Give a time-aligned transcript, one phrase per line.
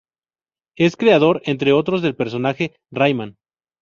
[0.75, 3.37] Es creador, entre otros, del personaje Rayman.